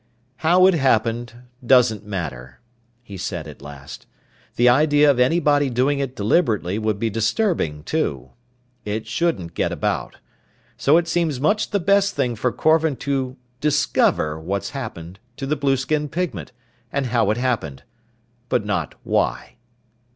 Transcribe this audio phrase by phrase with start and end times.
[0.37, 2.59] "How it happened doesn't matter,"
[3.03, 4.07] he said at last.
[4.55, 8.31] "The idea of anybody doing it deliberately would be disturbing, too.
[8.83, 10.17] It shouldn't get about.
[10.75, 15.55] So it seems much the best thing for Korvan to discover what's happened to the
[15.55, 16.51] blueskin pigment,
[16.91, 17.83] and how it happened.
[18.49, 19.57] But not why."